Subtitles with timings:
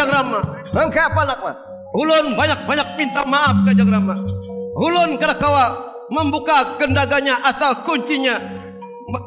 [0.00, 0.40] Kanjeng Rama.
[0.72, 1.58] Mangka apa nak mas?
[1.92, 4.16] Ulun banyak-banyak minta maaf Kanjeng Rama.
[4.80, 5.64] Ulun kawa
[6.08, 8.40] membuka kendaganya atau kuncinya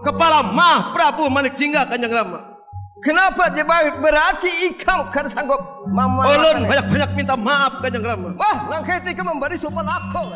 [0.02, 2.53] kepala Mah Prabu Manik Jingga Kanjeng Rama.
[3.04, 4.00] Kenapa dia baik?
[4.00, 5.12] Berarti ikam.
[5.12, 5.60] Kan sanggup.
[5.92, 8.32] Mama Ulun banyak-banyak minta maaf Kanjeng Rama.
[8.40, 10.32] Wah, langkah itu memberi sopan aku.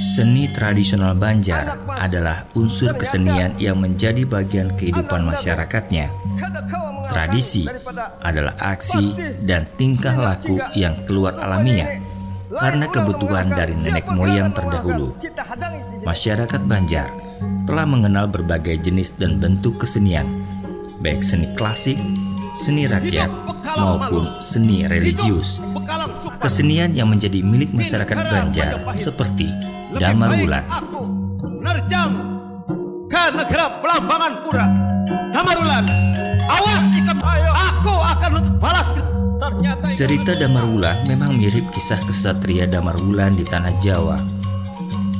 [0.00, 6.08] Seni tradisional Banjar adalah unsur kesenian yang menjadi bagian kehidupan masyarakatnya.
[7.12, 7.68] Tradisi
[8.24, 12.00] adalah aksi dan tingkah laku yang keluar alamiah
[12.50, 15.16] karena kebutuhan dari nenek moyang terdahulu.
[16.04, 17.08] Masyarakat Banjar
[17.68, 20.45] telah mengenal berbagai jenis dan bentuk kesenian
[21.06, 21.94] baik seni klasik,
[22.50, 23.30] seni rakyat,
[23.78, 25.62] maupun seni religius.
[26.42, 29.46] Kesenian yang menjadi milik masyarakat Banjar seperti
[29.94, 30.66] Damar Wulan.
[31.62, 32.10] Nerjang
[33.06, 34.66] ke negara Belambangan Pura.
[35.30, 35.86] Damar Wulan,
[36.50, 37.14] awas jika
[37.54, 38.88] aku akan balas
[39.94, 44.18] Cerita Damar Wulan memang mirip kisah kesatria Damar Wulan di tanah Jawa.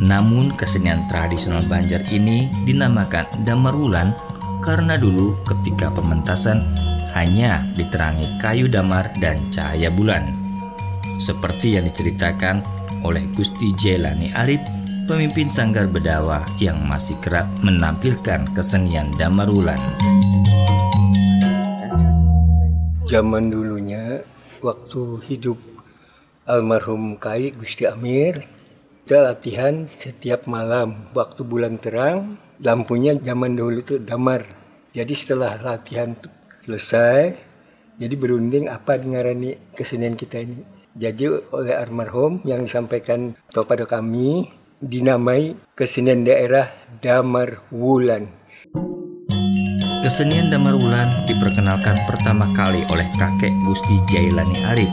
[0.03, 4.26] Namun kesenian tradisional Banjar ini dinamakan Damar Wulan
[4.67, 6.67] karena dulu ketika pementasan
[7.15, 10.35] hanya diterangi kayu damar dan cahaya bulan.
[11.23, 12.67] Seperti yang diceritakan
[13.07, 14.59] oleh Gusti Jelani Arif,
[15.07, 19.79] pemimpin Sanggar Bedawa yang masih kerap menampilkan kesenian damar bulan.
[23.07, 24.27] Zaman dulunya,
[24.59, 25.63] waktu hidup
[26.43, 28.43] almarhum Kai Gusti Amir,
[29.07, 34.45] kita latihan setiap malam waktu bulan terang lampunya zaman dulu itu damar.
[34.97, 36.17] Jadi setelah latihan
[36.65, 37.37] selesai,
[38.01, 40.65] jadi berunding apa dengarani kesenian kita ini.
[40.97, 44.49] Jadi oleh almarhum yang disampaikan kepada kami
[44.81, 46.73] dinamai kesenian daerah
[47.05, 48.33] Damar Wulan.
[50.01, 54.93] Kesenian Damar Wulan diperkenalkan pertama kali oleh kakek Gusti Jailani Arif,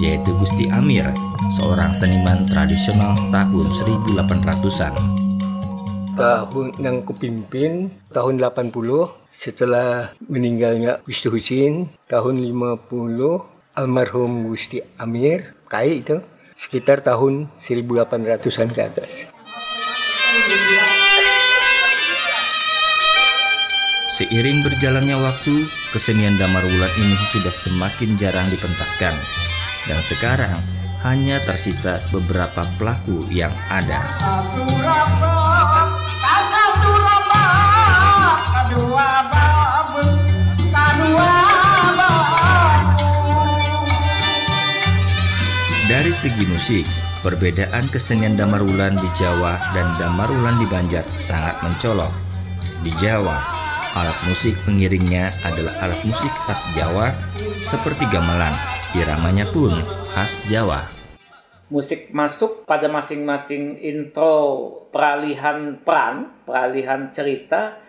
[0.00, 1.04] yaitu Gusti Amir,
[1.52, 5.21] seorang seniman tradisional tahun 1800-an
[6.16, 8.72] tahun yang kupimpin tahun 80
[9.32, 16.20] setelah meninggalnya Gusti Husin tahun 50 almarhum Gusti Amir Kai itu
[16.52, 19.24] sekitar tahun 1800-an ke atas.
[24.12, 25.64] Seiring berjalannya waktu,
[25.96, 29.16] kesenian damar wulan ini sudah semakin jarang dipentaskan.
[29.88, 30.60] Dan sekarang
[31.00, 34.04] hanya tersisa beberapa pelaku yang ada.
[46.22, 46.86] Segi musik,
[47.26, 52.14] perbedaan kesenian Damarulan di Jawa dan Damarulan di Banjar sangat mencolok.
[52.86, 53.42] Di Jawa,
[53.98, 57.10] alat musik pengiringnya adalah alat musik khas Jawa
[57.58, 58.54] seperti gamelan.
[58.94, 59.74] Iramanya pun
[60.14, 60.86] khas Jawa.
[61.74, 67.82] Musik masuk pada masing-masing intro peralihan peran, peralihan cerita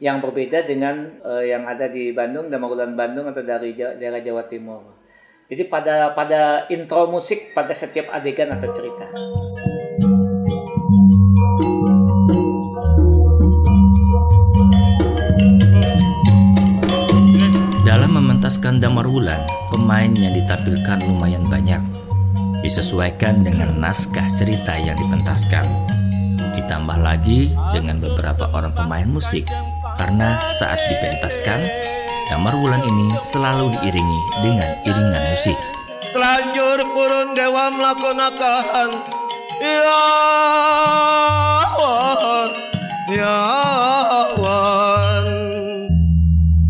[0.00, 4.93] yang berbeda dengan uh, yang ada di Bandung, Damarulan Bandung atau dari daerah Jawa Timur.
[5.44, 9.04] Jadi pada pada intro musik pada setiap adegan atau cerita.
[17.84, 21.84] Dalam mementaskan Damar Wulan, pemain yang ditampilkan lumayan banyak.
[22.64, 25.68] Disesuaikan dengan naskah cerita yang dipentaskan.
[26.56, 29.44] Ditambah lagi dengan beberapa orang pemain musik,
[30.00, 31.92] karena saat dipentaskan,
[32.24, 35.58] Damar Wulan ini selalu diiringi dengan iringan musik.
[36.14, 38.88] Telanjur purun dewa melakonakan
[39.58, 40.06] Ya
[41.74, 42.50] wan
[43.10, 43.40] Ya
[44.38, 45.26] wan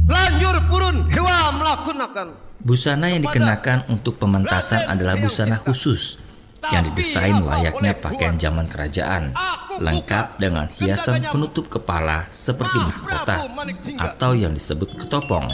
[0.08, 2.28] Telanjur purun dewa melakonakan
[2.64, 6.23] Busana yang dikenakan untuk pementasan adalah busana khusus
[6.72, 9.34] yang didesain layaknya pakaian zaman kerajaan,
[9.76, 13.50] lengkap dengan hiasan penutup kepala seperti mahkota
[13.98, 15.50] atau yang disebut ketopong.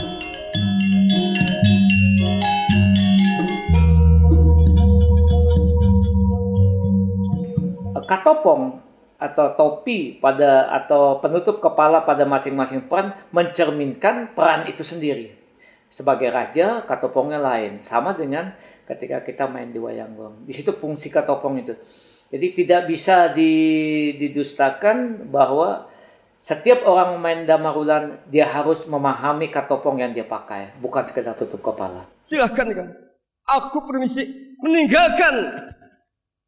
[8.11, 8.83] Katopong
[9.23, 15.40] atau topi pada atau penutup kepala pada masing-masing peran mencerminkan peran itu sendiri
[15.91, 17.83] sebagai raja katopongnya lain.
[17.83, 18.55] Sama dengan
[18.87, 20.47] ketika kita main di wayang gong.
[20.47, 21.75] Di situ fungsi katopong itu.
[22.31, 25.91] Jadi tidak bisa didustakan bahwa
[26.39, 30.79] setiap orang main damarulan dia harus memahami katopong yang dia pakai.
[30.79, 32.07] Bukan sekedar tutup kepala.
[32.23, 32.89] Silahkan kan
[33.51, 35.67] aku permisi meninggalkan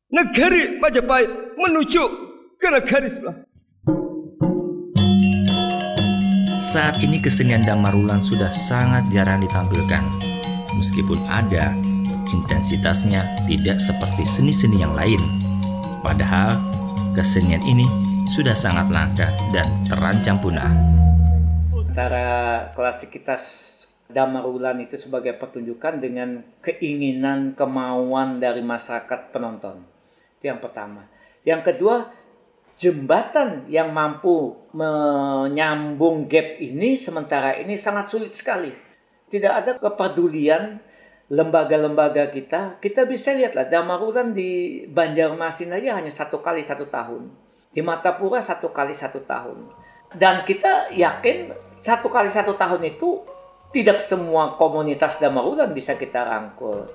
[0.07, 2.05] negeri Majapahit menuju
[2.63, 3.52] ke negeri sebelah
[6.63, 10.07] saat ini kesenian Damarulan sudah sangat jarang ditampilkan.
[10.79, 11.75] Meskipun ada,
[12.31, 15.19] intensitasnya tidak seperti seni-seni yang lain.
[16.07, 16.63] Padahal
[17.19, 17.91] kesenian ini
[18.31, 20.71] sudah sangat langka dan terancam punah.
[21.75, 23.69] Antara klasikitas
[24.07, 29.83] Damarulan itu sebagai pertunjukan dengan keinginan, kemauan dari masyarakat penonton.
[30.39, 31.11] Itu yang pertama.
[31.43, 32.07] Yang kedua,
[32.77, 38.73] jembatan yang mampu menyambung gap ini sementara ini sangat sulit sekali.
[39.29, 40.81] Tidak ada kepedulian
[41.33, 42.77] lembaga-lembaga kita.
[42.77, 47.33] Kita bisa lihatlah Damarulan di Banjarmasin aja hanya satu kali satu tahun.
[47.73, 49.73] Di Matapura satu kali satu tahun.
[50.13, 53.25] Dan kita yakin satu kali satu tahun itu
[53.73, 56.93] tidak semua komunitas Damarulan bisa kita rangkul.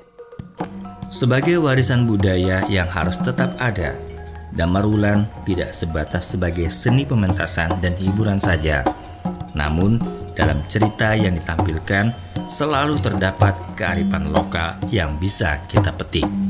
[1.10, 3.98] Sebagai warisan budaya yang harus tetap ada,
[4.56, 8.86] Damarulan tidak sebatas sebagai seni pementasan dan hiburan saja.
[9.54, 10.00] Namun,
[10.38, 12.14] dalam cerita yang ditampilkan
[12.48, 16.47] selalu terdapat kearifan lokal yang bisa kita petik.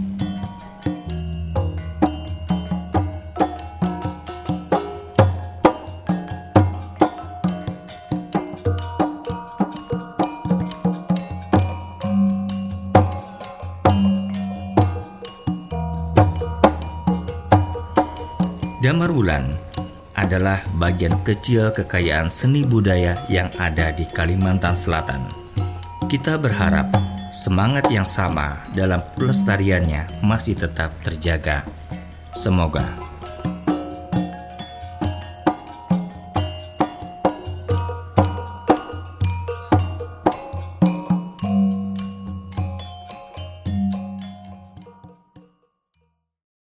[20.37, 25.33] Adalah bagian kecil kekayaan seni budaya yang ada di Kalimantan Selatan.
[26.05, 26.93] Kita berharap
[27.33, 31.65] semangat yang sama dalam pelestariannya masih tetap terjaga.
[32.37, 33.06] Semoga